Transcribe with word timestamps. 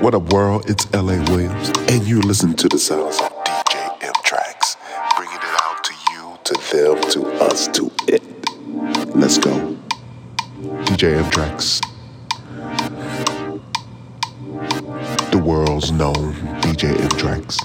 What 0.00 0.14
up, 0.14 0.30
world? 0.30 0.68
It's 0.68 0.86
L.A. 0.92 1.18
Williams, 1.30 1.70
and 1.88 2.06
you 2.06 2.20
listen 2.20 2.52
to 2.56 2.68
the 2.68 2.78
sounds 2.78 3.18
of 3.18 3.32
DJ 3.44 4.02
M 4.02 4.12
Tracks, 4.22 4.76
bringing 5.16 5.34
it 5.34 5.62
out 5.62 5.82
to 5.84 5.94
you, 6.12 6.38
to 6.44 6.52
them, 6.70 7.00
to 7.12 7.26
us, 7.42 7.66
to 7.68 7.90
it. 8.06 8.22
Let's 9.16 9.38
go. 9.38 9.74
DJ 10.84 11.16
M-TRAXXX. 11.16 11.80
The 15.30 15.38
world's 15.38 15.90
known 15.90 16.34
DJ 16.60 17.00
M 17.00 17.08
Tracks. 17.18 17.58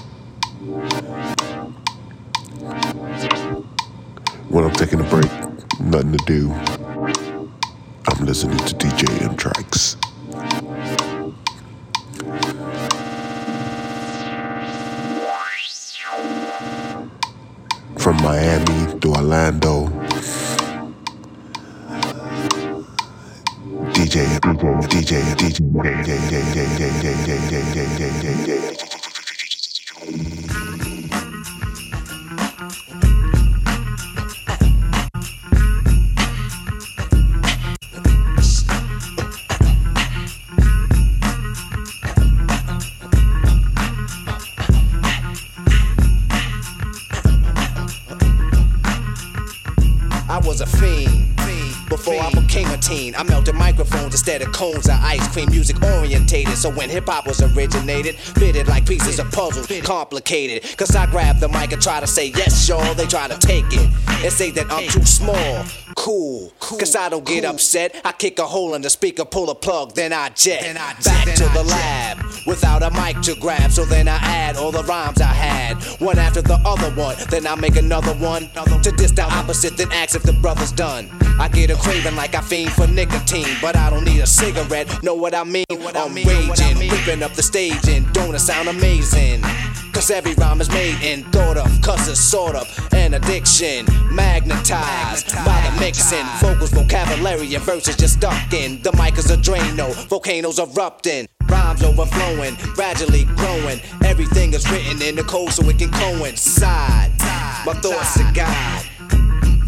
When 4.48 4.64
I'm 4.64 4.72
taking 4.72 5.00
a 5.00 5.04
break, 5.10 5.30
nothing 5.80 6.12
to 6.12 6.24
do, 6.24 6.50
I'm 8.08 8.24
listening 8.24 8.56
to 8.56 8.74
DJ 8.74 9.22
M-TRAXXX. 9.22 10.01
Cones 54.62 54.88
of 54.88 54.98
ice 55.02 55.26
cream. 55.32 55.50
Music 55.50 55.76
orientated, 55.82 56.56
so 56.56 56.70
when 56.70 56.88
hip 56.88 57.06
hop 57.06 57.26
was 57.26 57.42
originated, 57.42 58.14
fitted 58.14 58.68
like 58.68 58.86
pieces 58.86 59.18
of 59.18 59.30
puzzle, 59.32 59.64
complicated. 59.82 60.62
Cause 60.76 60.94
I 60.94 61.06
grab 61.06 61.38
the 61.38 61.48
mic 61.48 61.72
and 61.72 61.82
try 61.82 61.98
to 61.98 62.06
say 62.06 62.28
yes, 62.28 62.68
y'all. 62.68 62.94
They 62.94 63.06
try 63.06 63.26
to 63.26 63.38
take 63.38 63.66
it 63.70 63.90
and 64.24 64.32
say 64.32 64.50
that 64.52 64.70
I'm 64.70 64.88
too 64.88 65.04
small. 65.04 65.64
Cool, 65.96 66.52
cause 66.60 66.94
I 66.94 67.08
don't 67.08 67.26
get 67.26 67.44
upset. 67.44 68.00
I 68.04 68.12
kick 68.12 68.38
a 68.38 68.46
hole 68.46 68.74
in 68.74 68.82
the 68.82 68.90
speaker, 68.90 69.24
pull 69.24 69.50
a 69.50 69.54
plug, 69.54 69.94
then 69.94 70.12
I 70.12 70.28
jet. 70.30 70.74
Back 70.74 71.34
to 71.34 71.48
the 71.54 71.64
lab 71.64 72.21
without 72.46 72.82
a 72.82 72.90
mic 72.90 73.20
to 73.22 73.34
grab. 73.34 73.70
So 73.70 73.84
then 73.84 74.08
I 74.08 74.16
add 74.16 74.56
all 74.56 74.72
the 74.72 74.84
rhymes 74.84 75.20
I 75.20 75.32
had, 75.32 75.82
one 76.00 76.18
after 76.18 76.42
the 76.42 76.60
other 76.64 76.90
one. 76.94 77.16
Then 77.30 77.46
I 77.46 77.54
make 77.54 77.76
another 77.76 78.14
one 78.14 78.48
to 78.82 78.92
diss 78.92 79.12
the 79.12 79.22
opposite, 79.22 79.76
then 79.76 79.90
ask 79.92 80.16
if 80.16 80.22
the 80.22 80.32
brother's 80.32 80.72
done. 80.72 81.08
I 81.38 81.48
get 81.48 81.70
a 81.70 81.76
craving 81.76 82.16
like 82.16 82.34
I 82.34 82.40
fiend 82.40 82.72
for 82.72 82.86
nicotine, 82.86 83.56
but 83.60 83.76
I 83.76 83.90
don't 83.90 84.04
need 84.04 84.20
a 84.20 84.26
cigarette. 84.26 85.02
Know 85.02 85.14
what 85.14 85.34
I 85.34 85.44
mean? 85.44 85.64
What 85.70 85.96
I'm 85.96 86.14
raging, 86.14 86.78
ripping 86.78 87.22
up 87.22 87.32
the 87.32 87.42
stage, 87.42 87.88
and 87.88 88.10
don't 88.12 88.34
it 88.34 88.40
sound 88.40 88.68
amazing? 88.68 89.42
Cause 89.92 90.10
every 90.10 90.34
rhyme 90.34 90.60
is 90.60 90.70
made 90.70 90.96
and 91.02 91.24
thought 91.32 91.58
of, 91.58 91.70
cause 91.82 92.08
it's 92.08 92.18
sort 92.18 92.56
of 92.56 92.66
an 92.94 93.14
addiction. 93.14 93.86
Magnetized 94.10 95.34
by 95.44 95.60
the 95.68 95.80
mixing, 95.80 96.24
vocals, 96.40 96.70
vocabulary, 96.70 97.54
and 97.54 97.62
verses 97.62 97.96
just 97.96 98.14
stuck 98.14 98.52
in. 98.52 98.80
The 98.82 98.92
mic 98.92 99.18
is 99.18 99.30
a 99.30 99.36
Drano, 99.36 99.92
volcanoes 100.08 100.58
erupting. 100.58 101.26
Rhymes 101.48 101.82
overflowing, 101.82 102.54
gradually 102.74 103.24
growing. 103.36 103.80
Everything 104.04 104.54
is 104.54 104.68
written 104.70 105.02
in 105.02 105.16
the 105.16 105.24
code 105.24 105.50
so 105.50 105.68
it 105.68 105.78
can 105.78 105.90
coincide. 105.90 107.10
My 107.64 107.74
thoughts 107.74 108.14
to 108.18 108.30
God. 108.34 108.84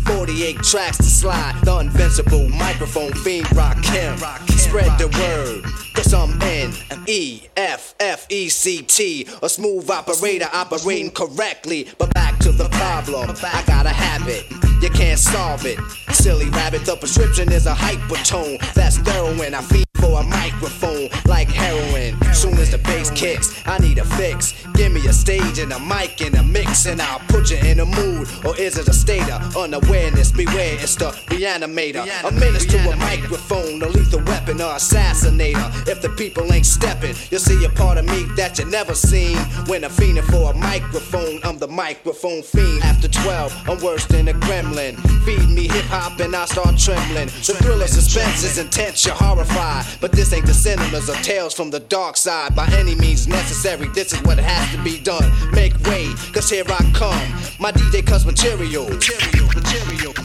48 0.06 0.56
tracks 0.62 0.97
to 0.98 1.04
slide. 1.04 1.59
The 1.65 1.78
invincible 1.78 2.48
microphone 2.48 3.12
fiend 3.12 3.54
rock 3.56 3.82
him. 3.84 4.16
Spread 4.48 4.98
the 4.98 5.09
word. 5.19 5.65
Cause 5.94 6.12
I'm 6.12 6.41
N 6.43 6.72
E 7.06 7.43
F 7.56 7.94
F 8.00 8.27
E 8.28 8.48
C 8.48 8.82
T. 8.82 9.28
A 9.43 9.48
smooth 9.48 9.88
operator 9.88 10.48
operating 10.53 11.10
correctly. 11.10 11.88
But 11.98 12.12
back 12.15 12.38
to 12.41 12.53
the 12.53 12.69
problem. 12.71 13.31
I 13.43 13.62
got 13.66 13.87
a 13.87 13.91
habit. 13.91 14.50
You 14.82 14.91
can't 14.91 15.19
solve 15.19 15.65
it. 15.65 15.78
Silly 16.12 16.50
rabbit, 16.50 16.84
the 16.84 16.97
prescription 16.97 17.53
is 17.53 17.66
a 17.66 17.75
hypertone. 17.75 18.59
That's 18.75 18.97
heroin. 18.97 19.54
I 19.54 19.62
feed 19.62 19.87
for 20.04 20.20
a 20.20 20.25
microphone 20.25 21.09
like 21.26 21.48
heroin. 21.48 22.12
Soon 22.34 22.54
as 22.59 22.70
the 22.70 22.78
bass 22.78 23.10
kicks, 23.10 23.62
I 23.66 23.78
need 23.78 23.98
a 23.98 24.04
fix. 24.04 24.54
Give 24.75 24.92
me 24.92 25.06
a 25.06 25.12
stage 25.12 25.59
and 25.59 25.72
a 25.72 25.81
mic 25.81 26.20
and 26.20 26.34
a 26.34 26.42
mix, 26.42 26.87
and 26.87 27.00
I'll 27.00 27.20
put 27.28 27.50
you 27.50 27.56
in 27.59 27.81
a 27.81 27.87
mood. 27.87 28.28
Or 28.44 28.56
is 28.59 28.76
it 28.76 28.88
a 28.88 28.92
state 28.92 29.28
of 29.31 29.56
unawareness? 29.56 30.31
Beware, 30.32 30.75
it's 30.75 30.97
the 30.97 31.10
reanimator. 31.32 32.04
A 32.25 32.31
menace 32.32 32.66
to 32.66 32.78
a 32.91 32.97
microphone, 32.97 33.82
a 33.82 33.88
lethal 33.88 34.22
weapon 34.25 34.60
or 34.60 34.75
assassinator. 34.75 35.88
If 35.88 36.03
the 36.03 36.10
people 36.10 36.53
ain't 36.53 36.66
stepping, 36.66 37.15
you'll 37.31 37.41
see 37.41 37.65
a 37.65 37.71
part 37.71 37.98
of 37.98 38.04
me 38.04 38.25
that 38.36 38.59
you 38.59 38.66
never 38.66 38.94
seen. 38.94 39.36
When 39.69 39.84
I'm 39.84 39.91
fiending 39.91 40.25
for 40.25 40.50
a 40.53 40.54
microphone, 40.54 41.41
I'm 41.44 41.59
the 41.59 41.69
microphone 41.69 42.42
fiend. 42.42 42.82
After 42.82 43.09
12, 43.09 43.69
I'm 43.69 43.81
worse 43.81 44.06
than 44.06 44.28
a 44.28 44.34
gremlin. 44.34 44.94
Feed 45.25 45.48
me 45.48 45.69
hip 45.69 45.86
hop 45.86 46.21
and 46.21 46.34
I 46.36 46.44
start 46.47 46.76
trembling. 46.78 47.26
The 47.26 47.56
thrill 47.62 47.81
of 47.81 47.88
suspense 47.88 48.42
is 48.44 48.59
intense, 48.59 49.06
you're 49.06 49.15
horrified. 49.15 49.86
But 50.00 50.12
this 50.12 50.32
ain't 50.32 50.47
the 50.47 50.55
cinemas 50.55 51.09
or 51.09 51.16
tales 51.16 51.55
from 51.55 51.71
the 51.71 51.81
dark 51.81 52.16
side. 52.16 52.55
By 52.55 52.66
any 52.72 52.94
means 52.94 53.27
necessary, 53.27 53.88
this 53.94 54.12
is 54.12 54.22
what 54.22 54.38
has 54.38 54.77
to 54.77 54.82
be 54.82 54.99
done. 54.99 55.31
Make 55.53 55.75
way, 55.87 56.12
cause 56.32 56.50
here 56.50 56.65
I 56.69 56.91
come. 56.94 57.27
My 57.59 57.72
DJ 57.72 58.06
cuts 58.06 58.25
material. 58.25 58.88
Material, 58.88 59.47
material. 59.54 60.23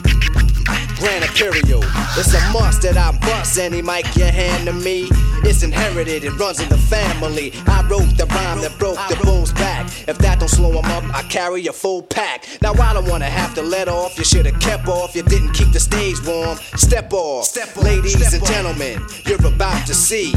Grand 1.00 1.24
Imperial. 1.24 1.82
It's 2.18 2.34
a 2.34 2.52
must 2.52 2.82
that 2.82 2.98
I 2.98 3.16
bust 3.20 3.58
any 3.58 3.80
mic 3.80 4.04
you 4.16 4.24
hand 4.24 4.66
to 4.66 4.74
me. 4.74 5.08
It's 5.42 5.62
inherited, 5.62 6.24
it 6.24 6.38
runs 6.38 6.60
in 6.60 6.68
the 6.68 6.76
family. 6.76 7.54
I 7.66 7.80
wrote 7.88 8.18
the 8.18 8.26
rhyme 8.26 8.60
that 8.60 8.78
broke 8.78 8.98
the 9.08 9.18
bull's 9.24 9.50
back. 9.54 9.86
If 10.06 10.18
that 10.18 10.40
don't 10.40 10.48
slow 10.50 10.72
him 10.72 10.84
up, 10.84 11.02
I 11.14 11.22
carry 11.22 11.66
a 11.68 11.72
full 11.72 12.02
pack. 12.02 12.46
Now 12.60 12.74
I 12.74 12.92
don't 12.92 13.08
wanna 13.08 13.30
have 13.30 13.54
to 13.54 13.62
let 13.62 13.88
off. 13.88 14.18
You 14.18 14.24
should've 14.24 14.60
kept 14.60 14.88
off. 14.88 15.16
You 15.16 15.22
didn't 15.22 15.52
keep 15.54 15.72
the 15.72 15.80
stage 15.80 16.22
warm. 16.26 16.58
Step 16.76 17.10
off, 17.14 17.56
ladies 17.78 18.34
and 18.34 18.44
gentlemen. 18.44 19.00
You're 19.24 19.46
about 19.46 19.86
to 19.86 19.94
see 19.94 20.34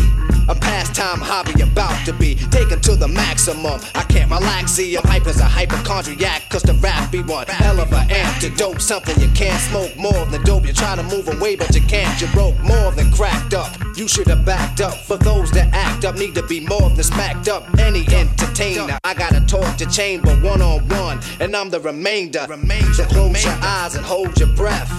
a 0.48 0.56
pastime 0.56 1.20
hobby 1.20 1.62
about 1.62 2.06
to 2.06 2.14
be 2.14 2.36
taken 2.36 2.80
to 2.82 2.96
the 2.96 3.08
maximum. 3.08 3.82
I 3.96 4.04
can't 4.04 4.32
relax, 4.32 4.72
see, 4.72 4.96
I'm 4.96 5.04
hype 5.04 5.28
as 5.28 5.42
a 5.42 5.46
hypochondriac, 5.46 6.50
cause 6.50 6.64
the 6.64 6.74
rap 6.76 7.12
be 7.12 7.22
one 7.22 7.48
hell 7.48 7.82
of 7.82 7.92
an 7.92 8.10
antidote. 8.10 8.82
Something 8.82 9.20
you 9.20 9.30
can't 9.36 9.60
smoke 9.62 9.96
more 9.98 10.26
than 10.28 10.42
dope. 10.44 10.53
You 10.62 10.74
try 10.74 10.96
to 10.96 11.04
move 11.04 11.28
away, 11.28 11.56
but 11.56 11.74
you 11.76 11.82
can't. 11.82 12.20
You 12.22 12.28
broke 12.28 12.58
more 12.60 12.92
than 12.92 13.12
cracked 13.12 13.54
up. 13.54 13.76
You 13.96 14.08
should 14.08 14.28
have 14.28 14.46
backed 14.46 14.82
up. 14.82 14.94
For 14.94 15.18
those 15.18 15.52
that 15.52 15.74
act 15.74 16.06
up, 16.06 16.16
need 16.16 16.36
to 16.36 16.44
be 16.44 16.60
more 16.60 16.90
than 16.90 17.04
smacked 17.04 17.48
up. 17.48 17.64
Any 17.80 18.06
entertainer, 18.14 18.98
I 19.04 19.14
gotta 19.14 19.42
talk 19.42 19.78
to 19.78 19.86
chamber 19.86 20.32
one 20.38 20.62
on 20.62 20.88
one, 20.90 21.20
and 21.40 21.56
I'm 21.56 21.70
the 21.70 21.80
remainder. 21.80 22.46
So 22.94 23.06
close 23.06 23.44
your 23.44 23.58
eyes 23.62 23.96
and 23.96 24.06
hold 24.06 24.40
your 24.40 24.50
breath. 24.50 24.90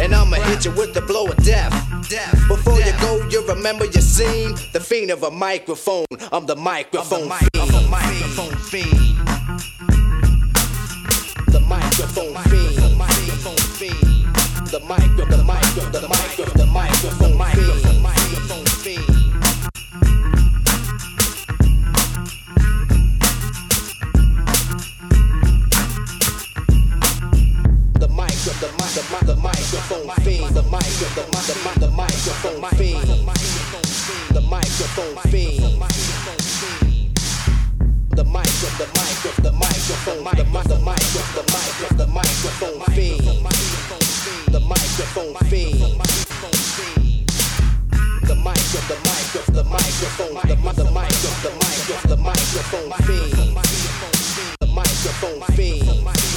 And 0.00 0.14
I'ma 0.14 0.36
hit 0.36 0.64
you 0.64 0.70
with 0.72 0.94
the 0.94 1.02
blow 1.02 1.26
of 1.26 1.36
death. 1.44 1.72
Before 2.48 2.78
you 2.80 2.92
go, 3.00 3.22
you 3.28 3.46
remember 3.46 3.84
your 3.84 4.02
scene. 4.02 4.54
The 4.72 4.80
fiend 4.80 5.10
of 5.10 5.22
a 5.22 5.30
microphone. 5.30 6.06
I'm 6.32 6.46
the 6.46 6.56
microphone 6.56 7.28
fiend. 7.28 7.52
The 7.52 7.88
microphone 7.90 8.56
fiend. 8.56 9.16
The 11.52 11.60
microphone 11.60 12.34
fiend. 12.44 12.69
The 14.70 14.78
fiend. 14.78 14.90
The 15.20 15.38
micro, 15.42 15.86
the 15.90 16.04
micro, 16.04 16.44
the 16.46 16.66
micro, 16.68 17.10
the 17.10 17.26
fiend. 17.26 17.80
The 17.90 18.06
microphone 18.06 18.66
fiend. 18.78 19.06
The 27.98 28.08
mic, 28.08 28.38
the 28.60 28.70
mic, 28.78 28.94
the 29.26 29.34
microphone 29.42 30.06
fiend. 30.22 30.54
The 30.54 30.62
micro, 30.62 31.06
the 31.18 31.24
mic, 31.34 31.46
the 31.50 31.56
mic, 31.58 31.74
the 31.80 31.90
microphone 31.90 32.62
fiend. 32.78 33.10
The 34.30 34.40
microphone 34.40 35.16
fiend. 35.26 35.74
The 38.10 38.24
micro, 38.24 38.68
the 38.78 38.86
micro, 38.94 39.30
the 39.42 39.50
microphone, 39.50 40.22
the 40.22 40.44
mic, 40.44 40.64
the 40.64 40.78
micro, 40.78 41.22
the 41.34 41.42
micro, 41.50 41.88
the 41.96 42.06
microphone 42.06 42.78
fiend. 42.94 44.09
The 44.50 44.58
microphone 44.58 45.34
fiend. 45.48 45.78
The 48.26 48.34
micro, 48.34 48.80
the 48.88 48.96
micro, 49.04 49.42
the 49.54 49.64
microphone, 49.64 50.34
the 50.48 50.56
mic, 50.56 50.74
the 50.74 50.90
micro, 50.90 51.30
the 51.42 51.50
micro, 51.54 51.96
the 52.08 52.16
microphone 52.16 52.90
fiend. 53.06 53.32
The 54.60 54.66
microphone 54.66 55.40
fiend. 55.54 56.29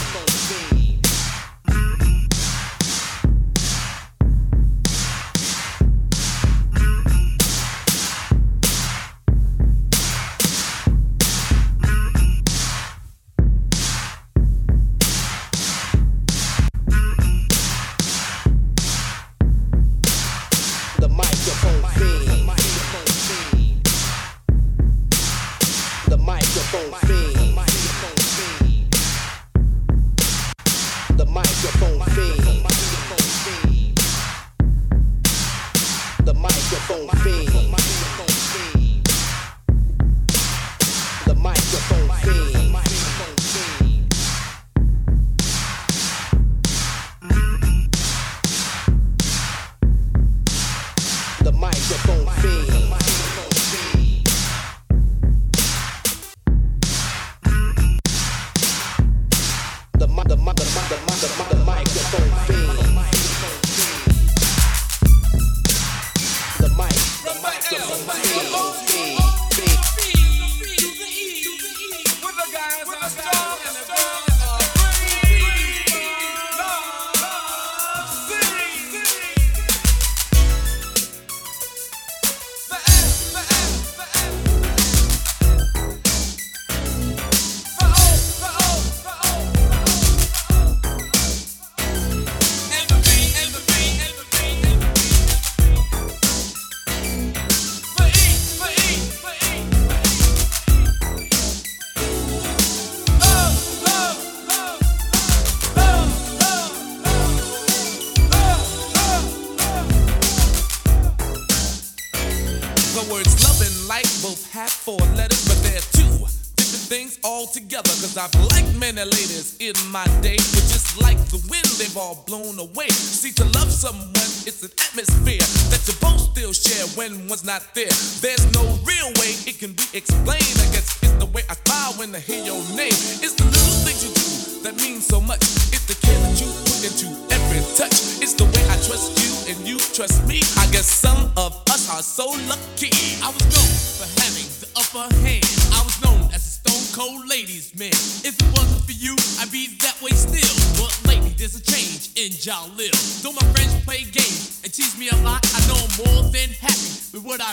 Not 127.41 127.63
there. 127.73 127.87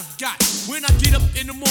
I've 0.01 0.17
got. 0.17 0.43
When 0.67 0.83
I 0.83 0.89
get 0.97 1.15
up 1.15 1.21
in 1.37 1.47
the 1.47 1.53
morning 1.53 1.70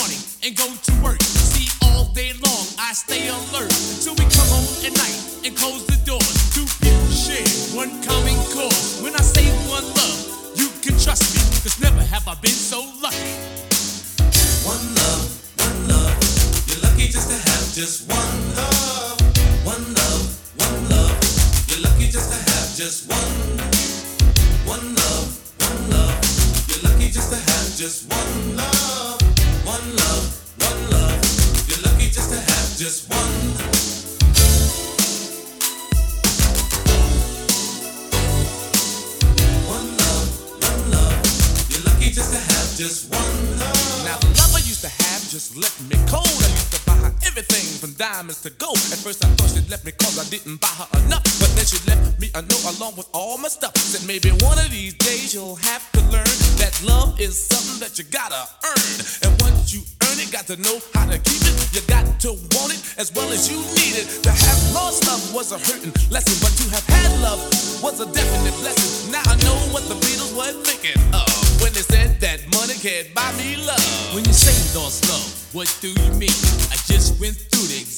didn't 50.29 50.61
buy 50.61 50.69
her 50.69 50.89
enough. 51.05 51.25
But 51.41 51.49
then 51.57 51.65
she 51.65 51.81
left 51.89 52.19
me 52.21 52.29
a 52.35 52.41
note 52.41 52.77
along 52.77 52.95
with 52.95 53.09
all 53.13 53.37
my 53.37 53.49
stuff. 53.49 53.75
Said 53.77 54.05
maybe 54.05 54.29
one 54.45 54.61
of 54.61 54.69
these 54.69 54.93
days 54.93 55.33
you'll 55.33 55.57
have 55.57 55.81
to 55.93 56.01
learn 56.13 56.29
that 56.61 56.77
love 56.85 57.19
is 57.19 57.33
something 57.33 57.81
that 57.81 57.97
you 57.97 58.05
gotta 58.05 58.37
earn. 58.37 58.89
And 59.25 59.33
once 59.41 59.73
you 59.73 59.81
earn 60.05 60.21
it, 60.21 60.29
got 60.31 60.45
to 60.47 60.57
know 60.61 60.77
how 60.93 61.09
to 61.09 61.17
keep 61.17 61.41
it. 61.41 61.57
You 61.73 61.81
got 61.89 62.05
to 62.29 62.37
want 62.53 62.77
it 62.77 62.81
as 63.01 63.09
well 63.13 63.29
as 63.33 63.49
you 63.49 63.57
need 63.73 63.97
it. 63.97 64.05
To 64.21 64.29
have 64.29 64.61
lost 64.73 65.09
love 65.09 65.33
was 65.33 65.51
a 65.51 65.57
hurting 65.57 65.93
lesson, 66.13 66.37
but 66.45 66.53
to 66.61 66.65
have 66.77 66.85
had 66.85 67.09
love 67.25 67.41
was 67.81 67.97
a 67.99 68.05
definite 68.05 68.53
blessing. 68.61 69.11
Now 69.11 69.25
I 69.25 69.33
know 69.41 69.57
what 69.73 69.89
the 69.89 69.97
Beatles 69.97 70.37
were 70.37 70.53
thinking 70.61 71.01
of 71.09 71.25
when 71.61 71.73
they 71.73 71.81
said 71.81 72.21
that 72.21 72.45
money 72.53 72.77
can't 72.77 73.09
buy 73.17 73.33
me 73.33 73.57
love. 73.57 73.81
When 74.13 74.23
you 74.25 74.33
say 74.33 74.53
lost 74.77 75.09
love, 75.09 75.25
what 75.57 75.65
do 75.81 75.89
you 75.89 76.09
mean? 76.21 76.37
I 76.69 76.77
just 76.85 77.17
went 77.19 77.48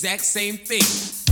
exact 0.01 0.25
same 0.25 0.57
thing. 0.57 0.81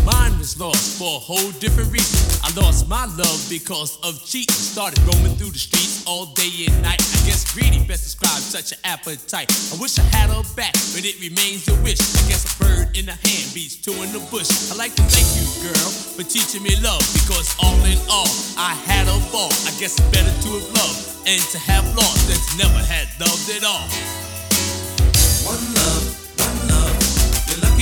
Mine 0.05 0.37
was 0.37 0.53
lost 0.61 1.01
for 1.01 1.17
a 1.17 1.21
whole 1.25 1.49
different 1.57 1.89
reason. 1.89 2.21
I 2.45 2.53
lost 2.53 2.85
my 2.87 3.09
love 3.17 3.41
because 3.49 3.97
of 4.05 4.13
cheating. 4.21 4.53
Started 4.53 5.01
roaming 5.09 5.33
through 5.41 5.49
the 5.49 5.57
streets 5.57 6.05
all 6.05 6.29
day 6.37 6.69
and 6.69 6.77
night. 6.85 7.01
I 7.01 7.19
guess 7.25 7.49
greedy 7.49 7.81
best 7.89 8.05
describes 8.05 8.45
such 8.45 8.69
an 8.73 8.77
appetite. 8.85 9.49
I 9.73 9.75
wish 9.81 9.97
I 9.97 10.05
had 10.13 10.29
her 10.29 10.45
back, 10.53 10.77
but 10.93 11.01
it 11.01 11.17
remains 11.17 11.65
a 11.65 11.73
wish. 11.81 11.97
I 11.97 12.21
guess 12.29 12.45
a 12.45 12.53
bird 12.61 12.93
in 12.93 13.09
the 13.09 13.17
hand 13.17 13.49
beats 13.57 13.81
two 13.81 13.97
in 14.05 14.13
the 14.13 14.21
bush. 14.29 14.69
I 14.69 14.77
like 14.77 14.93
to 15.01 15.03
thank 15.09 15.25
you, 15.33 15.49
girl, 15.65 15.89
for 16.13 16.21
teaching 16.21 16.61
me 16.61 16.77
love 16.85 17.01
because 17.17 17.57
all 17.57 17.81
in 17.89 17.97
all, 18.05 18.29
I 18.53 18.77
had 18.85 19.09
a 19.09 19.17
ball. 19.33 19.49
I 19.65 19.73
guess 19.81 19.97
it's 19.97 20.13
better 20.13 20.29
to 20.29 20.49
have 20.61 20.69
loved 20.77 21.25
and 21.25 21.41
to 21.41 21.57
have 21.57 21.89
lost 21.97 22.29
than 22.29 22.37
to 22.37 22.69
never 22.69 22.85
had 22.85 23.09
loved 23.17 23.49
at 23.49 23.65
all. 23.65 24.28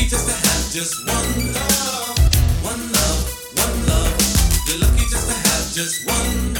Just 0.09 1.05
one 1.05 1.53
love. 1.53 2.17
One 2.63 2.91
love, 2.91 3.21
one 3.55 3.87
love. 3.87 4.15
You're 4.67 4.79
lucky 4.79 5.05
just 5.09 5.27
to 5.27 5.35
have 5.35 5.73
just 5.73 6.07
one. 6.07 6.55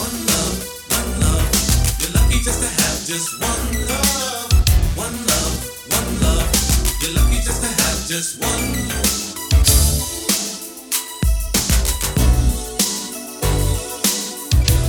One 0.00 0.16
love, 0.26 0.56
one 0.88 1.20
love. 1.20 1.48
You're 2.00 2.12
lucky 2.16 2.40
just 2.40 2.62
to 2.62 2.68
have 2.68 3.04
just 3.04 3.40
one 3.40 3.86
love. 3.88 4.52
One 4.96 5.16
love, 5.26 5.54
one 5.90 6.20
love. 6.22 6.48
You're 7.02 7.12
lucky 7.12 7.40
just 7.44 7.60
to 7.60 7.68
have 7.68 8.06
just 8.08 8.40
one. 8.40 8.70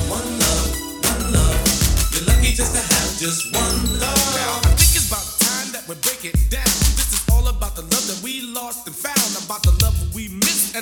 One 0.08 0.30
love, 0.40 0.70
one 1.04 1.24
love. 1.34 1.60
You're 2.14 2.26
lucky 2.28 2.54
just 2.54 2.74
to 2.76 2.82
have 2.82 3.18
just 3.20 3.54
one 3.54 4.00
Now. 4.00 4.62
I 4.64 4.72
think 4.78 4.96
it's 4.96 5.08
about 5.08 5.26
time 5.40 5.72
that 5.74 5.84
we 5.88 5.96
break 5.96 6.24
it 6.26 6.41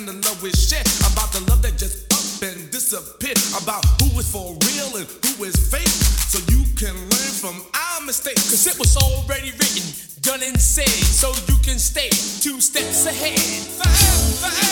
and 0.00 0.08
the 0.08 0.28
love 0.28 0.40
we 0.42 0.50
shared, 0.52 0.88
about 1.12 1.28
the 1.32 1.44
love 1.50 1.60
that 1.60 1.76
just 1.76 2.08
up 2.08 2.24
and 2.40 2.70
disappeared, 2.72 3.36
about 3.60 3.84
who 4.00 4.08
is 4.16 4.32
for 4.32 4.56
real 4.64 4.96
and 4.96 5.04
who 5.04 5.44
is 5.44 5.52
fake, 5.68 5.92
so 6.32 6.40
you 6.48 6.64
can 6.72 6.96
learn 6.96 7.32
from 7.36 7.60
our 7.76 8.00
mistakes. 8.06 8.48
Cause 8.48 8.64
it 8.64 8.78
was 8.78 8.96
already 8.96 9.52
written, 9.60 9.84
done 10.24 10.40
and 10.40 10.56
said, 10.56 10.88
so 10.88 11.28
you 11.52 11.58
can 11.60 11.76
stay 11.76 12.08
two 12.40 12.60
steps 12.64 13.04
ahead. 13.04 13.36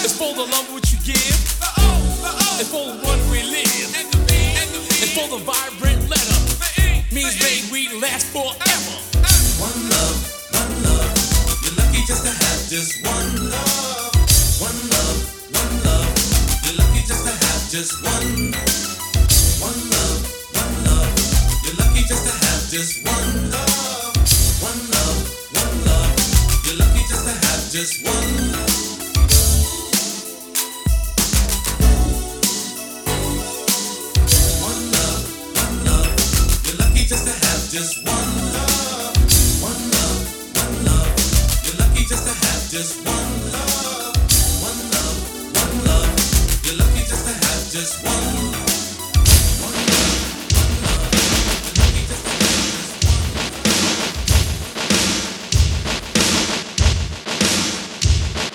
It's 0.00 0.16
for 0.16 0.32
the 0.32 0.48
love 0.48 0.72
which 0.72 0.96
you 0.96 0.98
give, 1.04 1.20
it's 2.56 2.72
for 2.72 2.88
the 2.88 2.96
one 3.04 3.20
we 3.28 3.44
live, 3.44 3.68
it's 3.68 5.12
for 5.12 5.28
the 5.28 5.44
vibrant 5.44 6.08
letter, 6.08 6.40
means 7.12 7.36
may 7.44 7.60
we 7.68 7.92
last 8.00 8.32
forever. 8.32 8.96
One 9.60 9.76
love, 9.92 10.16
one 10.56 10.74
love. 10.88 11.12
You're 11.64 11.76
lucky 11.76 12.00
just 12.08 12.24
to 12.24 12.32
have 12.32 12.60
just 12.72 13.04
one 13.04 13.50
love. 13.50 13.87
Just 17.70 18.02
one. 18.02 18.52
One 19.60 19.90
love, 19.90 20.20
one 20.54 20.84
love. 20.84 21.64
You're 21.64 21.74
lucky 21.76 22.00
just 22.08 22.24
to 22.24 22.32
have 22.32 22.70
just 22.70 23.04
one 23.04 23.50
love. 23.50 24.16
One 24.62 24.90
love, 24.90 25.20
one 25.52 25.84
love. 25.84 26.64
You're 26.64 26.76
lucky 26.76 27.00
just 27.08 27.26
to 27.26 27.46
have 27.46 27.70
just 27.70 28.04
one. 28.06 28.67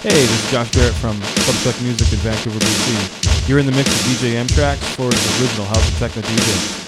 Hey, 0.04 0.10
this 0.10 0.44
is 0.44 0.52
Josh 0.52 0.70
Barrett 0.72 0.94
from 0.96 1.16
Subsec 1.16 1.82
Music 1.82 2.12
in 2.12 2.20
Vancouver, 2.20 2.60
BC. 2.60 3.48
You're 3.48 3.60
in 3.60 3.66
the 3.66 3.72
mix 3.72 3.88
of 3.88 4.06
DJ 4.06 4.36
M-TRAXXX 4.36 4.96
for 4.98 5.06
his 5.06 5.42
original 5.42 5.66
House 5.66 5.88
of 5.88 5.98
Techno 5.98 6.22
DJ. 6.24 6.83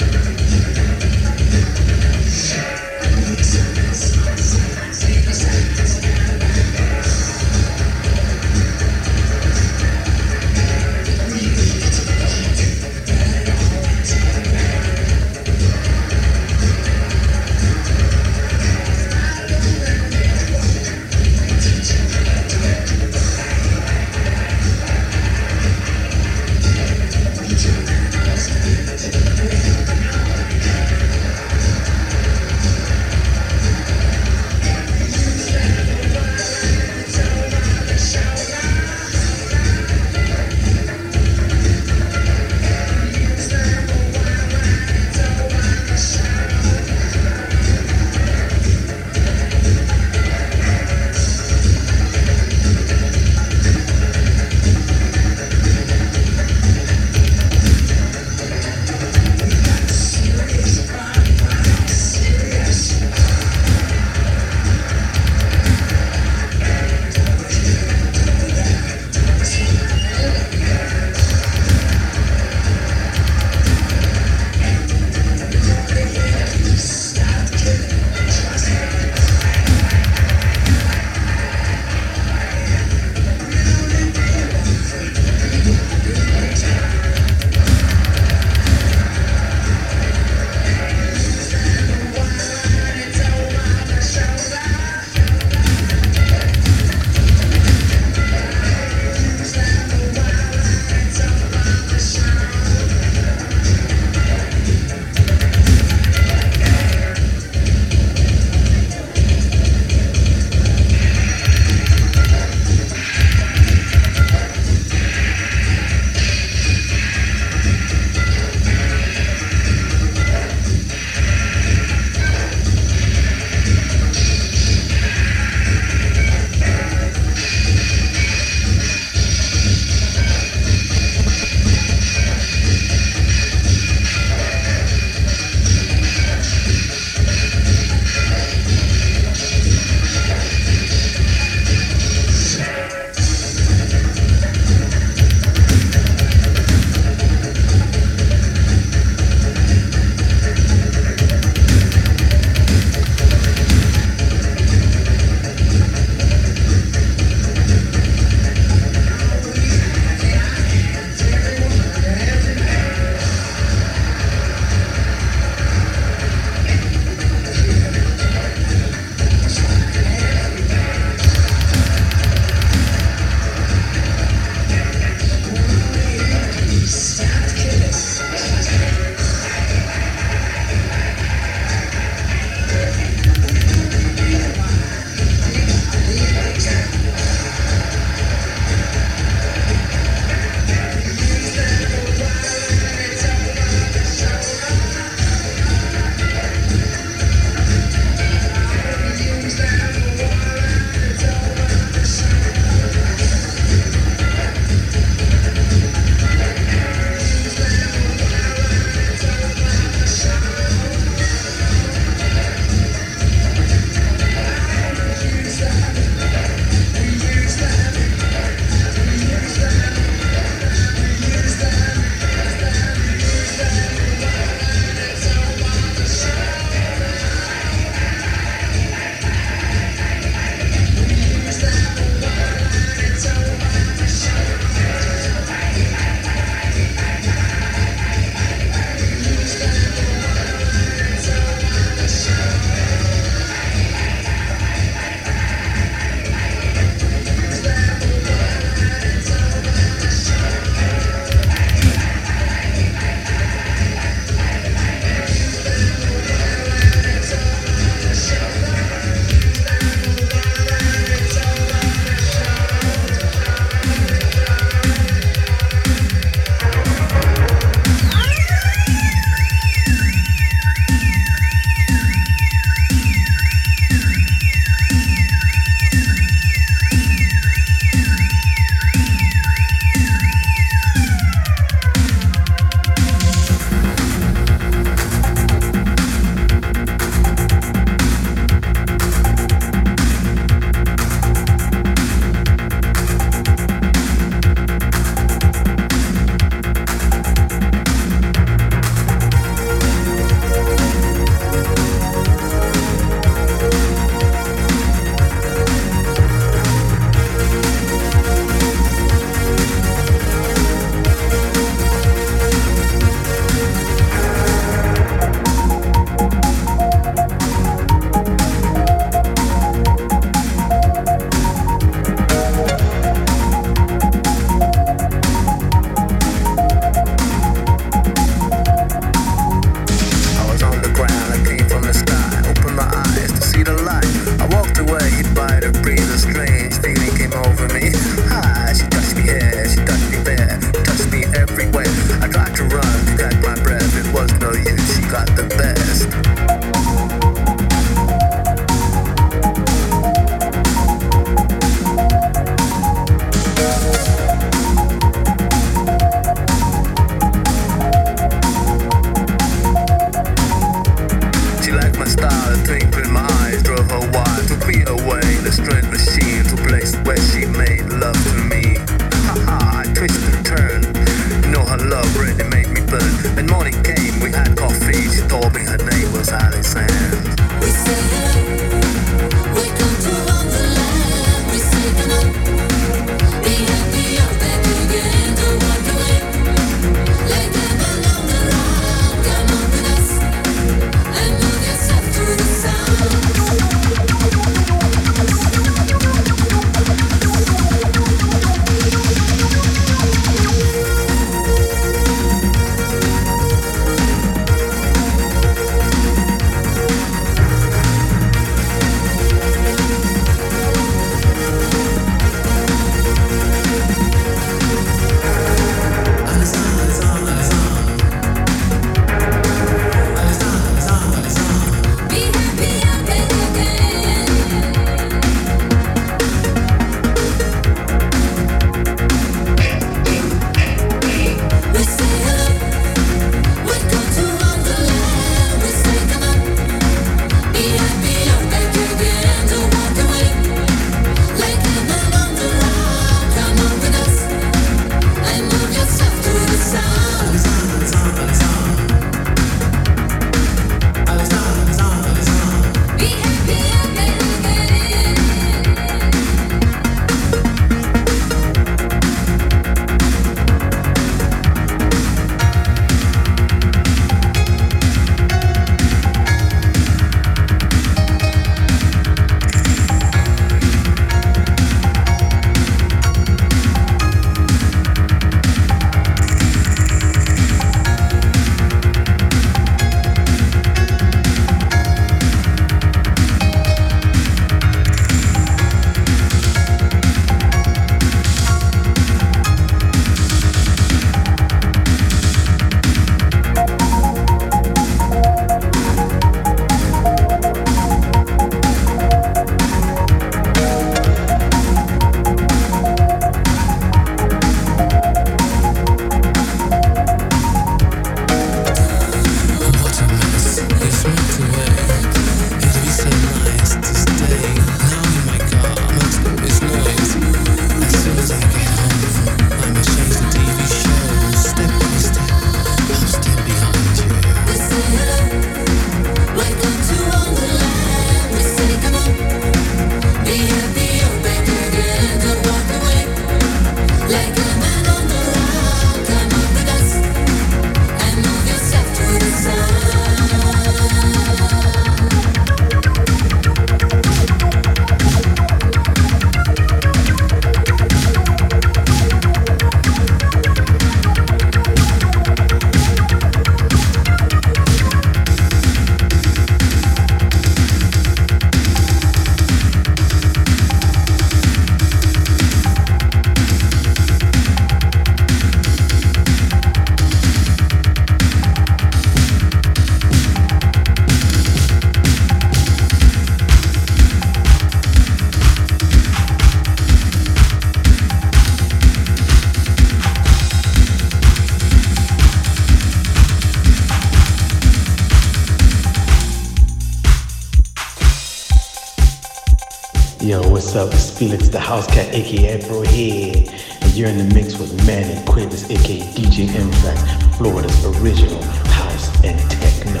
What's 590.70 590.86
up? 590.86 590.94
It's 590.94 591.18
Felix 591.18 591.48
da 591.48 591.58
Housecat, 591.58 592.14
aka 592.14 592.56
Aphrohead. 592.56 593.82
And 593.82 593.92
you're 593.92 594.08
in 594.08 594.18
the 594.18 594.32
mix 594.32 594.56
with 594.56 594.72
Manny 594.86 595.20
Quivers, 595.26 595.68
aka 595.68 595.98
DJ 596.14 596.48
M-TRAXXX, 596.54 597.36
Florida's 597.38 597.84
original 597.86 598.40
house 598.40 599.08
and 599.24 599.36
techno 599.50 600.00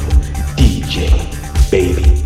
DJ, 0.54 1.10
baby. 1.72 2.19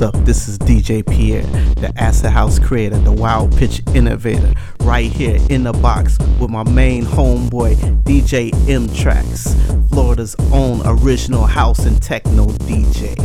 DJ 0.00 1.06
Pierre, 1.06 1.42
the 1.76 1.92
Acid 1.96 2.30
House 2.30 2.58
creator, 2.58 2.98
the 2.98 3.12
Wild 3.12 3.56
Pitch 3.56 3.82
innovator, 3.94 4.52
right 4.82 5.10
here 5.10 5.38
in 5.48 5.62
the 5.62 5.72
box 5.72 6.18
with 6.38 6.50
my 6.50 6.62
main 6.64 7.04
homeboy, 7.04 8.02
DJ 8.02 8.52
M-TRAXXX, 8.68 9.88
Florida's 9.88 10.36
own 10.52 10.82
original 10.84 11.46
house 11.46 11.86
and 11.86 12.00
techno 12.02 12.46
DJ. 12.46 13.16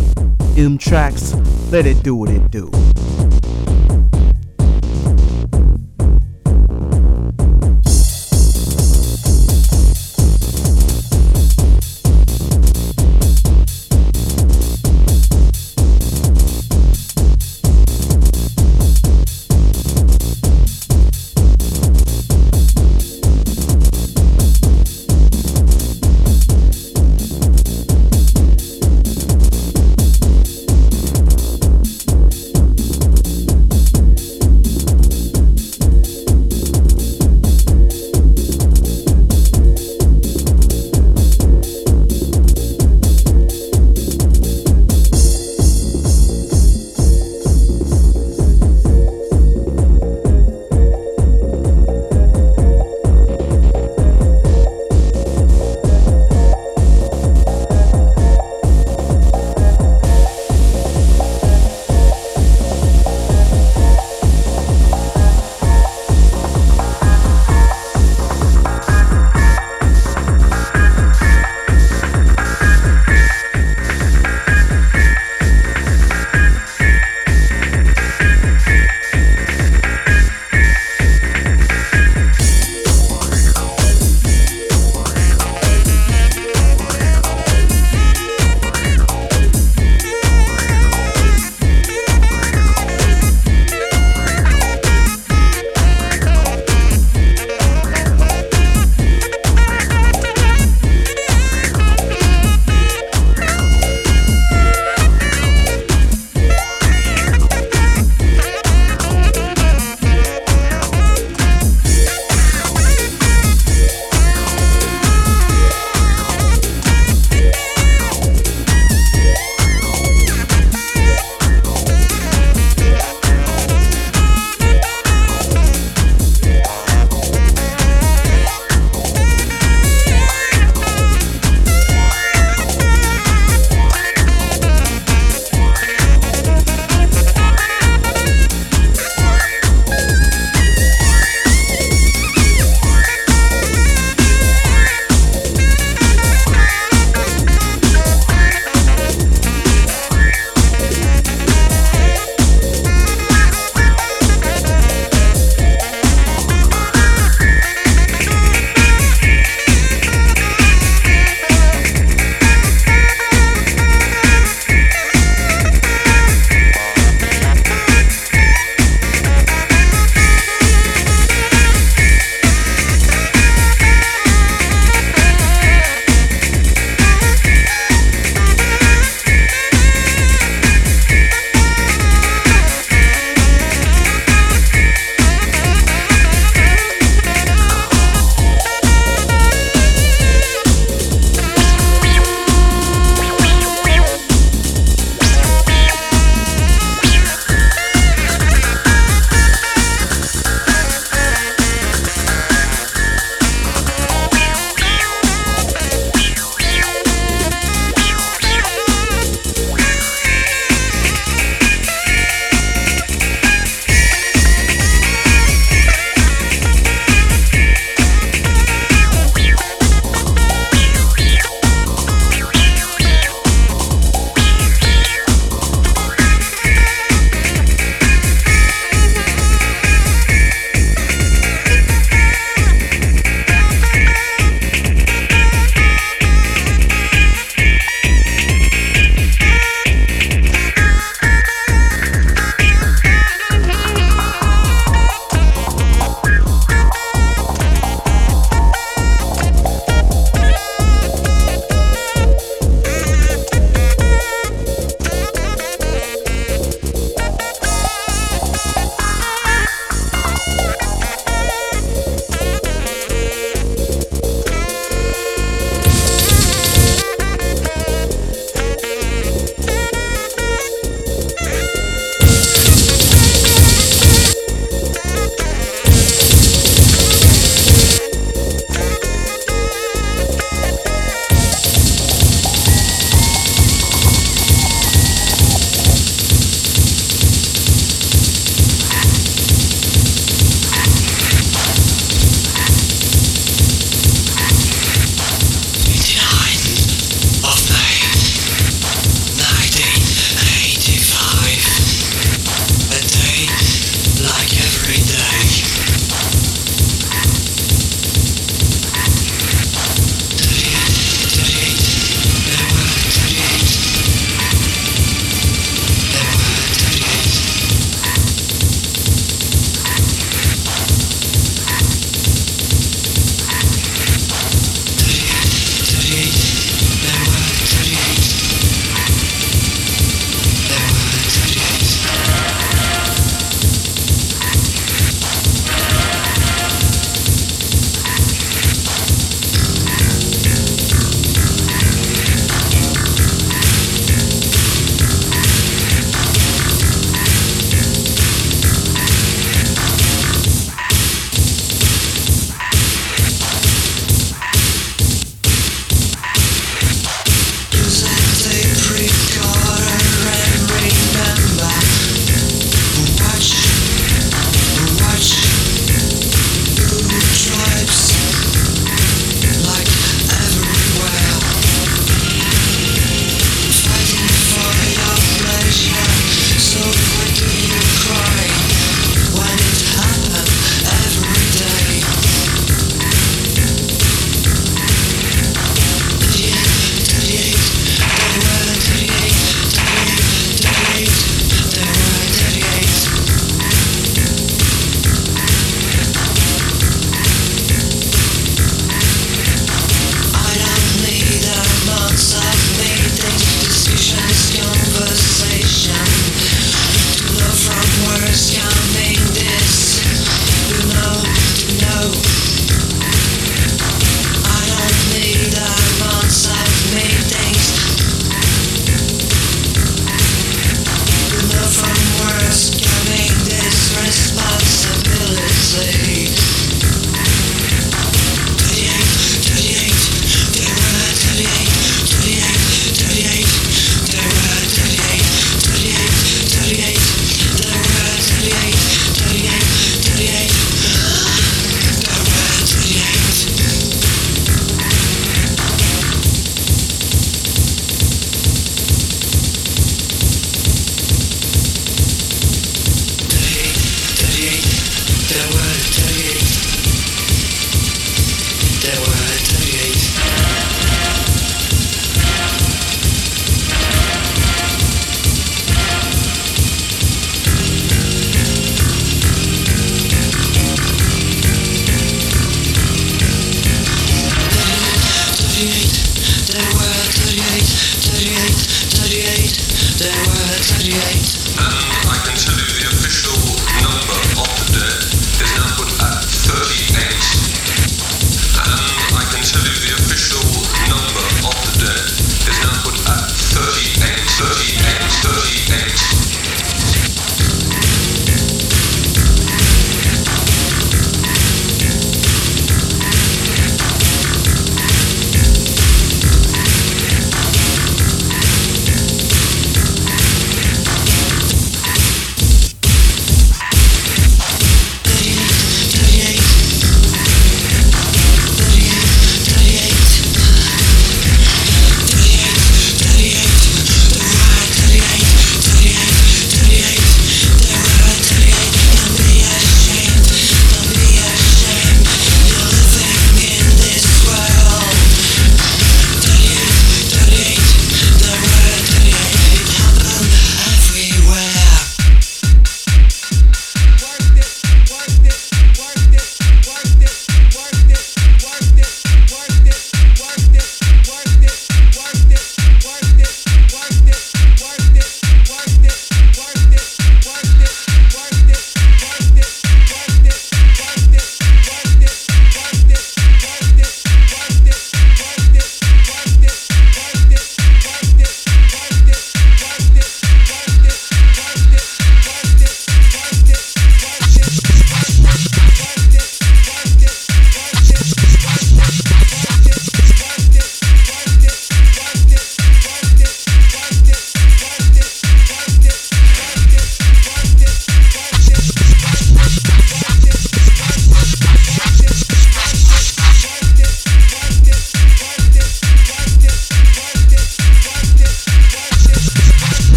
M-TRAXXX, 0.58 1.72
let 1.72 1.86
it 1.86 2.02
do 2.04 2.16
what 2.16 2.30
it 2.30 2.50
do. 2.52 2.72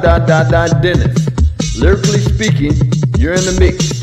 Don 0.00 0.80
Dennis. 0.80 1.78
Lyrically 1.78 2.20
speaking, 2.20 2.72
you're 3.18 3.34
in 3.34 3.44
the 3.44 3.56
mix 3.60 4.00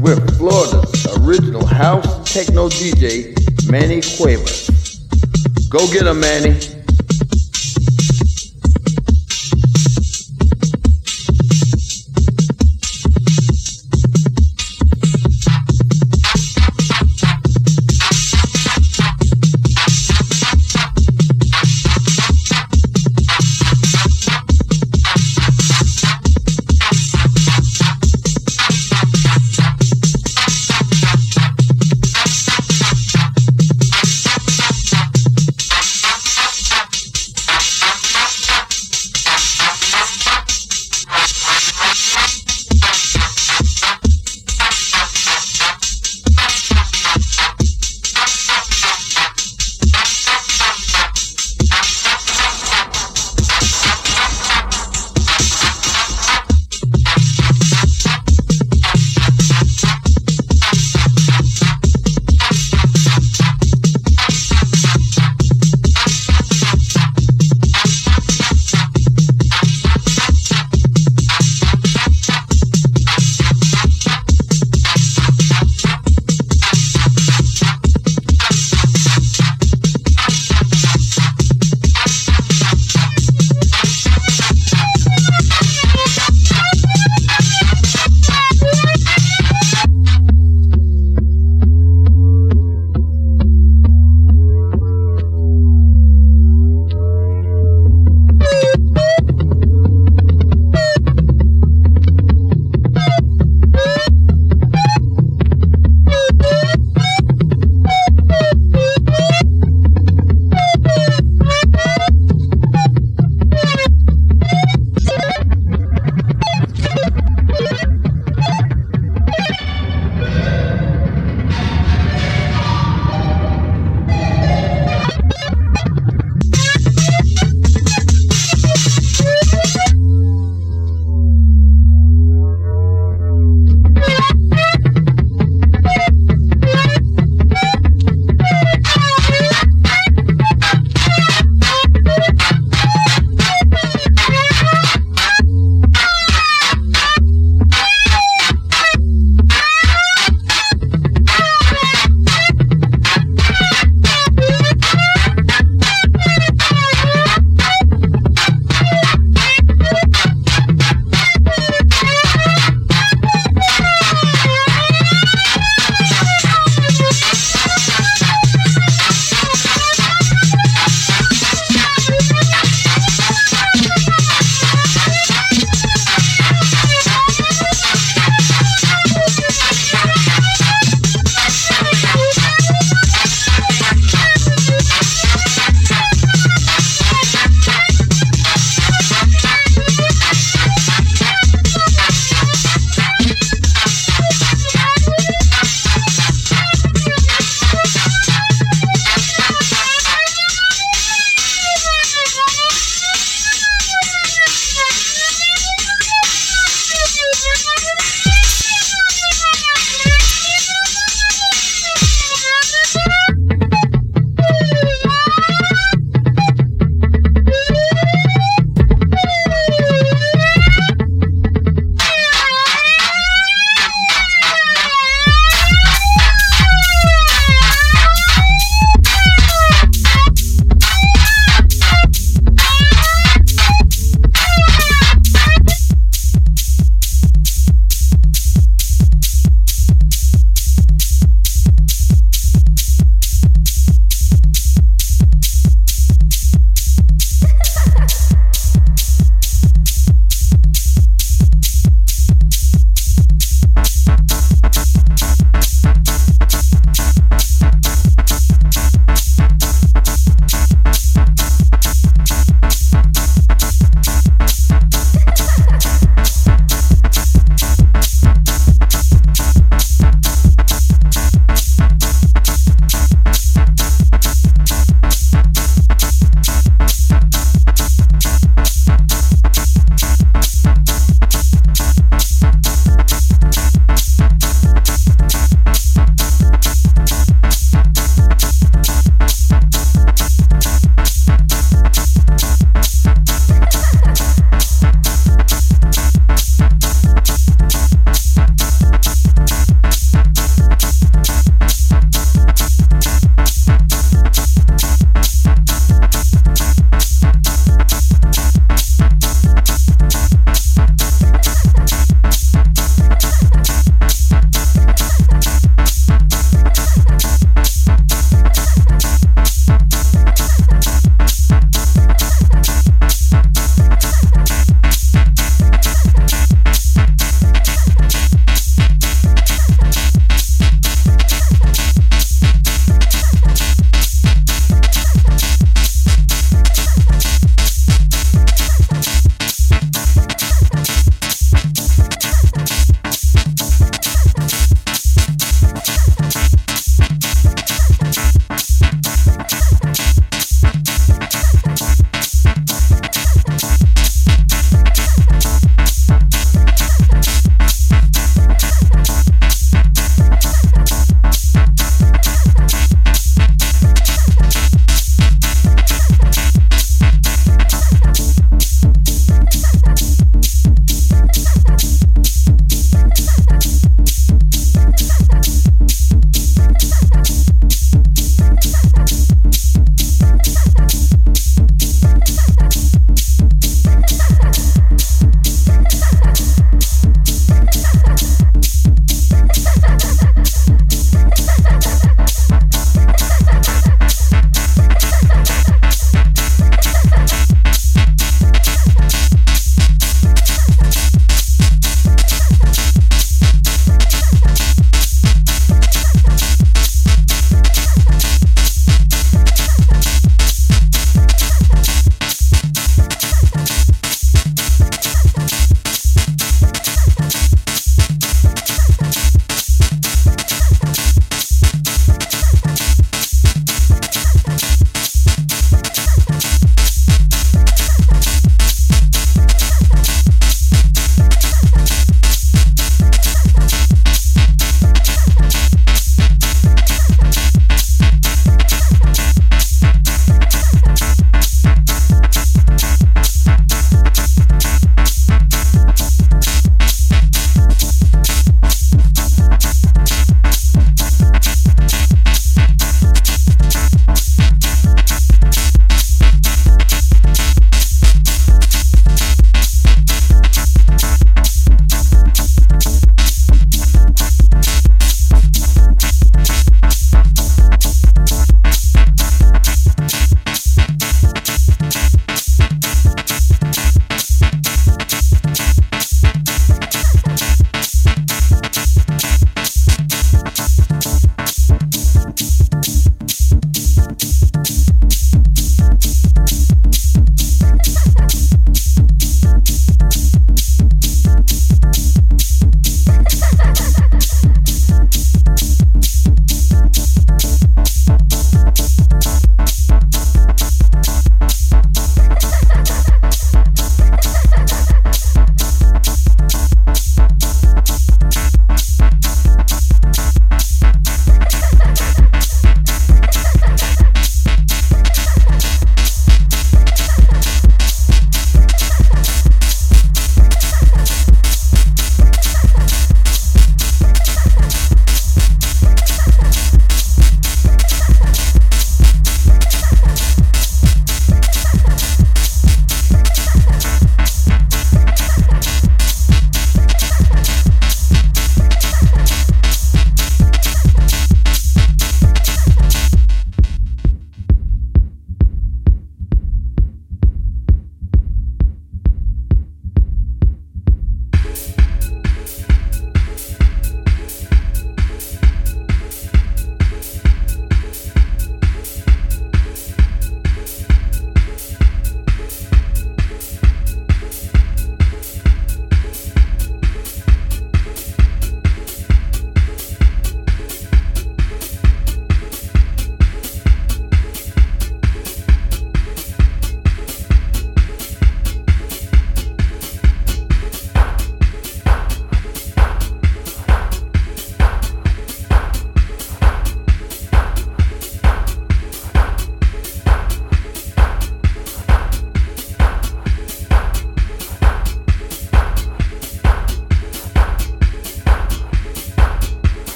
with 0.00 0.18
Florida's 0.36 1.06
original 1.18 1.64
house 1.64 2.32
techno 2.32 2.68
DJ, 2.68 3.34
Manny 3.70 4.00
Cuevas. 4.16 4.98
Go 5.68 5.86
get 5.92 6.06
him, 6.06 6.20
Manny. 6.20 6.79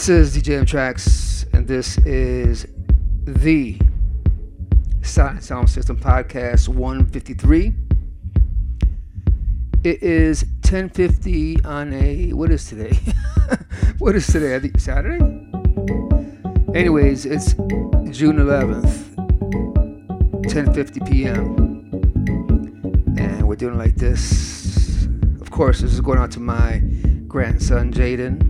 This 0.00 0.08
is 0.08 0.34
DJ 0.34 0.58
M-TRAXXX, 0.60 1.52
and 1.52 1.68
this 1.68 1.98
is 1.98 2.66
the 3.26 3.78
Silent 5.02 5.44
Sound 5.44 5.68
System 5.68 5.98
Podcast 5.98 6.68
153. 6.68 7.74
It 9.84 10.02
is 10.02 10.44
10:50 10.62 11.66
on 11.66 11.92
a 11.92 12.32
what 12.32 12.50
is 12.50 12.66
today? 12.66 12.98
what 13.98 14.16
is 14.16 14.26
today? 14.26 14.56
I 14.56 14.60
think 14.60 14.80
Saturday. 14.80 15.22
Anyways, 16.74 17.26
it's 17.26 17.52
June 18.10 18.38
11th, 18.38 19.14
10:50 20.46 21.10
p.m. 21.10 21.44
And 23.18 23.46
we're 23.46 23.54
doing 23.54 23.76
like 23.76 23.96
this. 23.96 25.04
Of 25.42 25.50
course, 25.50 25.82
this 25.82 25.92
is 25.92 26.00
going 26.00 26.18
out 26.18 26.30
to 26.30 26.40
my 26.40 26.78
grandson 27.28 27.92
Jaden. 27.92 28.49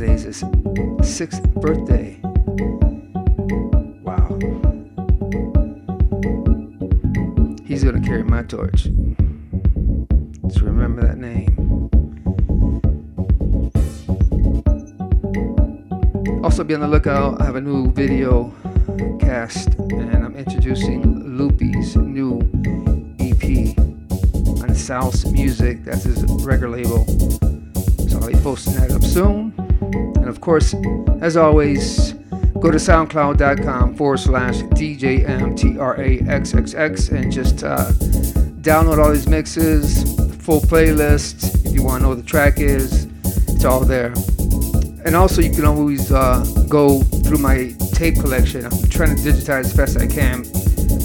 Today's 0.00 0.22
his 0.22 0.44
sixth 1.02 1.42
birthday. 1.56 2.18
Wow. 4.02 4.38
He's 7.66 7.84
gonna 7.84 8.00
carry 8.00 8.22
my 8.22 8.42
torch. 8.44 8.88
Just 10.46 10.62
remember 10.62 11.02
that 11.02 11.18
name. 11.18 11.90
Also, 16.42 16.64
be 16.64 16.72
on 16.72 16.80
the 16.80 16.88
lookout. 16.88 17.38
I 17.38 17.44
have 17.44 17.56
a 17.56 17.60
new 17.60 17.92
video 17.92 18.54
cast, 19.20 19.74
and 19.74 20.24
I'm 20.24 20.34
introducing 20.34 21.36
Lupe's 21.36 21.94
new 21.96 22.38
EP 23.18 23.76
on 24.62 24.74
Sous 24.74 25.26
Music. 25.26 25.84
That's 25.84 26.04
his 26.04 26.24
record 26.42 26.70
label. 26.70 27.04
So 28.08 28.18
I'll 28.18 28.28
be 28.28 28.34
posting 28.36 28.76
that 28.76 28.92
up 28.92 29.02
soon. 29.02 29.59
And 29.94 30.28
of 30.28 30.40
course, 30.40 30.74
as 31.20 31.36
always, 31.36 32.14
go 32.60 32.70
to 32.70 32.78
soundcloud.com 32.78 33.96
forward 33.96 34.18
slash 34.18 34.56
DJMTRAXXX 34.56 37.12
and 37.12 37.32
just 37.32 37.64
uh, 37.64 37.90
download 38.60 38.98
all 38.98 39.10
these 39.12 39.28
mixes, 39.28 40.02
full 40.44 40.60
playlist. 40.60 41.66
If 41.66 41.74
you 41.74 41.82
want 41.82 42.00
to 42.00 42.02
know 42.02 42.10
what 42.10 42.18
the 42.18 42.24
track 42.24 42.60
is, 42.60 43.08
it's 43.48 43.64
all 43.64 43.80
there. 43.80 44.12
And 45.04 45.16
also, 45.16 45.40
you 45.40 45.50
can 45.50 45.64
always 45.64 46.12
uh, 46.12 46.44
go 46.68 47.00
through 47.00 47.38
my 47.38 47.74
tape 47.94 48.16
collection. 48.16 48.66
I'm 48.66 48.90
trying 48.90 49.16
to 49.16 49.22
digitize 49.22 49.64
as 49.64 49.72
fast 49.72 49.96
as 49.96 50.02
I 50.02 50.06
can. 50.06 50.44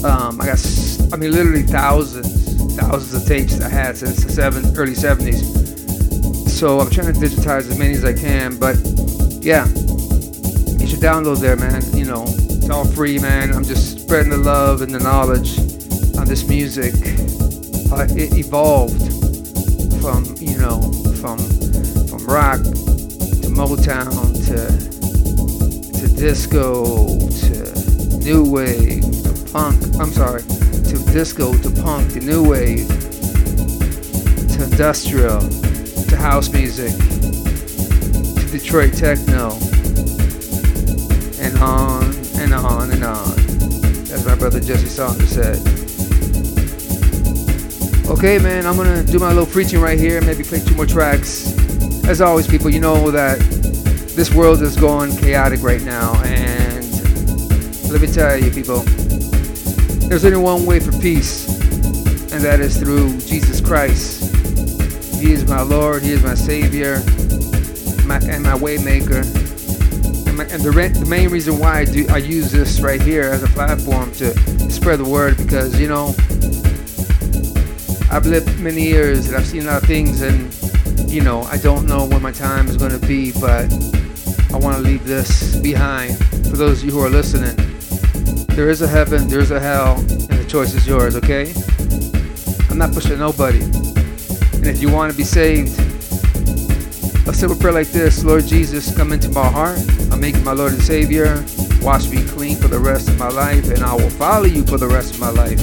Um, 0.04 0.38
I 0.40 0.46
got, 0.46 0.64
I 1.12 1.16
mean, 1.16 1.32
literally 1.32 1.62
thousands, 1.62 2.76
thousands 2.76 3.22
of 3.22 3.26
tapes 3.26 3.60
I 3.60 3.68
had 3.68 3.96
since 3.96 4.22
the 4.22 4.30
seven, 4.30 4.76
early 4.76 4.92
70s. 4.92 5.65
So 6.56 6.80
I'm 6.80 6.88
trying 6.88 7.12
to 7.12 7.20
digitize 7.20 7.70
as 7.70 7.78
many 7.78 7.92
as 7.92 8.02
I 8.02 8.14
can. 8.14 8.58
But 8.58 8.76
yeah, 9.44 9.66
you 9.66 10.86
should 10.86 11.00
download 11.00 11.38
there, 11.38 11.54
man. 11.54 11.82
You 11.94 12.06
know, 12.06 12.24
it's 12.26 12.70
all 12.70 12.86
free, 12.86 13.18
man. 13.18 13.52
I'm 13.52 13.62
just 13.62 14.00
spreading 14.00 14.30
the 14.30 14.38
love 14.38 14.80
and 14.80 14.90
the 14.90 14.98
knowledge 14.98 15.58
on 16.16 16.26
this 16.26 16.48
music. 16.48 16.94
Uh, 17.92 18.06
it 18.08 18.38
evolved 18.38 19.04
from, 20.00 20.24
you 20.38 20.56
know, 20.56 20.80
from 21.20 21.36
from 22.08 22.24
rock 22.24 22.62
to 22.62 23.48
Motown 23.52 24.32
to 24.46 26.00
to 26.00 26.08
disco 26.16 27.18
to 27.18 28.18
new 28.24 28.50
wave 28.50 29.02
to 29.02 29.50
punk. 29.52 29.78
I'm 30.00 30.10
sorry, 30.10 30.40
to 30.40 31.12
disco 31.12 31.52
to 31.52 31.70
punk 31.82 32.14
to 32.14 32.20
new 32.20 32.48
wave 32.48 32.88
to 34.48 34.64
industrial 34.64 35.65
house 36.26 36.48
music 36.48 36.90
to 36.90 38.48
Detroit 38.50 38.92
techno 38.92 39.52
and 41.38 41.56
on 41.58 42.02
and 42.34 42.52
on 42.52 42.90
and 42.90 43.04
on. 43.04 43.38
As 44.10 44.26
my 44.26 44.34
brother 44.34 44.58
Jesse 44.58 44.88
Saunders 44.88 45.28
said. 45.28 45.56
Okay, 48.08 48.40
man, 48.40 48.66
I'm 48.66 48.76
gonna 48.76 49.04
do 49.04 49.20
my 49.20 49.28
little 49.28 49.46
preaching 49.46 49.80
right 49.80 49.96
here. 49.96 50.20
Maybe 50.20 50.42
play 50.42 50.58
two 50.58 50.74
more 50.74 50.84
tracks. 50.84 51.46
As 52.08 52.20
always, 52.20 52.48
people, 52.48 52.70
you 52.70 52.80
know 52.80 53.12
that 53.12 53.38
this 54.16 54.34
world 54.34 54.62
is 54.62 54.74
going 54.74 55.16
chaotic 55.16 55.62
right 55.62 55.82
now, 55.82 56.12
and 56.24 56.84
let 57.92 58.00
me 58.00 58.08
tell 58.08 58.36
you, 58.36 58.50
people, 58.50 58.80
there's 60.08 60.24
only 60.24 60.38
one 60.38 60.66
way 60.66 60.80
for 60.80 60.90
peace, 60.98 61.48
and 62.32 62.42
that 62.42 62.58
is 62.58 62.76
through 62.78 63.16
Jesus 63.20 63.60
Christ. 63.60 64.15
He 65.26 65.32
is 65.32 65.44
my 65.48 65.60
Lord, 65.60 66.04
He 66.04 66.12
is 66.12 66.22
my 66.22 66.36
Savior, 66.36 66.98
my, 68.06 68.18
and 68.30 68.44
my 68.44 68.54
waymaker. 68.54 69.26
And, 70.28 70.36
my, 70.36 70.44
and 70.44 70.62
the, 70.62 70.70
re- 70.70 70.86
the 70.86 71.04
main 71.04 71.30
reason 71.30 71.58
why 71.58 71.80
I 71.80 71.84
do 71.84 72.06
I 72.10 72.18
use 72.18 72.52
this 72.52 72.78
right 72.78 73.02
here 73.02 73.24
as 73.24 73.42
a 73.42 73.48
platform 73.48 74.12
to 74.12 74.30
spread 74.70 75.00
the 75.00 75.04
word 75.04 75.36
because 75.36 75.80
you 75.80 75.88
know 75.88 76.14
I've 78.08 78.24
lived 78.24 78.60
many 78.60 78.82
years 78.82 79.26
and 79.26 79.36
I've 79.36 79.46
seen 79.46 79.62
a 79.62 79.66
lot 79.66 79.82
of 79.82 79.88
things 79.88 80.22
and 80.22 80.54
you 81.10 81.24
know 81.24 81.42
I 81.42 81.56
don't 81.56 81.88
know 81.88 82.06
when 82.06 82.22
my 82.22 82.30
time 82.30 82.68
is 82.68 82.76
going 82.76 82.92
to 82.92 83.04
be, 83.04 83.32
but 83.32 83.64
I 84.54 84.58
want 84.58 84.76
to 84.76 84.82
leave 84.82 85.02
this 85.02 85.56
behind 85.56 86.18
for 86.46 86.56
those 86.56 86.84
of 86.84 86.84
you 86.84 86.92
who 86.92 87.00
are 87.00 87.10
listening. 87.10 87.56
There 88.54 88.70
is 88.70 88.80
a 88.80 88.86
heaven, 88.86 89.26
there 89.26 89.40
is 89.40 89.50
a 89.50 89.58
hell, 89.58 89.98
and 89.98 90.38
the 90.38 90.46
choice 90.46 90.72
is 90.72 90.86
yours. 90.86 91.16
Okay? 91.16 91.52
I'm 92.70 92.78
not 92.78 92.92
pushing 92.92 93.18
nobody. 93.18 93.75
And 94.66 94.74
if 94.74 94.82
you 94.82 94.90
want 94.90 95.12
to 95.12 95.16
be 95.16 95.22
saved, 95.22 95.78
a 97.28 97.32
simple 97.32 97.56
prayer 97.56 97.72
like 97.72 97.86
this 97.86 98.24
Lord 98.24 98.44
Jesus, 98.46 98.92
come 98.96 99.12
into 99.12 99.28
my 99.28 99.46
heart. 99.46 99.78
I 100.10 100.16
make 100.16 100.34
you 100.34 100.42
my 100.42 100.54
Lord 100.54 100.72
and 100.72 100.82
Savior. 100.82 101.44
Wash 101.82 102.08
me 102.08 102.26
clean 102.26 102.56
for 102.56 102.66
the 102.66 102.80
rest 102.80 103.08
of 103.08 103.16
my 103.16 103.28
life, 103.28 103.70
and 103.70 103.84
I 103.84 103.94
will 103.94 104.10
follow 104.10 104.46
you 104.46 104.64
for 104.64 104.76
the 104.76 104.88
rest 104.88 105.14
of 105.14 105.20
my 105.20 105.30
life. 105.30 105.60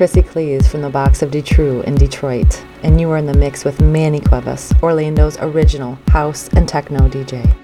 Chrissy 0.00 0.22
Cleese 0.22 0.66
from 0.66 0.80
the 0.80 0.88
box 0.88 1.20
of 1.20 1.30
Detrue 1.30 1.84
in 1.84 1.94
Detroit, 1.94 2.64
and 2.82 2.98
you 2.98 3.10
are 3.10 3.18
in 3.18 3.26
the 3.26 3.34
mix 3.34 3.66
with 3.66 3.82
Manny 3.82 4.18
Cuevas, 4.18 4.72
Orlando's 4.82 5.36
original 5.42 5.98
house 6.08 6.48
and 6.54 6.66
techno 6.66 7.00
DJ. 7.00 7.59